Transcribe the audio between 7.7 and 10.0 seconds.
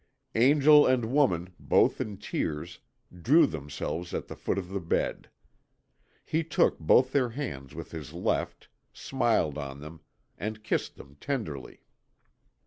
with his left, smiled on